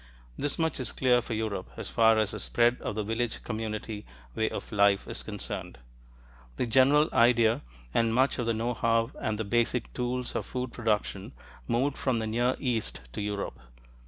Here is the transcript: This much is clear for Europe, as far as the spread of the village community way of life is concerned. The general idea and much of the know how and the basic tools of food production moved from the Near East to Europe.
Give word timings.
This 0.35 0.57
much 0.57 0.79
is 0.79 0.91
clear 0.91 1.21
for 1.21 1.35
Europe, 1.35 1.69
as 1.77 1.87
far 1.91 2.17
as 2.17 2.31
the 2.31 2.39
spread 2.39 2.81
of 2.81 2.95
the 2.95 3.03
village 3.03 3.43
community 3.43 4.03
way 4.33 4.49
of 4.49 4.71
life 4.71 5.07
is 5.07 5.21
concerned. 5.21 5.77
The 6.55 6.65
general 6.65 7.07
idea 7.13 7.61
and 7.93 8.11
much 8.11 8.39
of 8.39 8.47
the 8.47 8.53
know 8.55 8.73
how 8.73 9.11
and 9.21 9.37
the 9.37 9.45
basic 9.45 9.93
tools 9.93 10.35
of 10.35 10.47
food 10.47 10.73
production 10.73 11.33
moved 11.67 11.97
from 11.99 12.17
the 12.17 12.25
Near 12.25 12.55
East 12.57 13.01
to 13.13 13.21
Europe. 13.21 13.59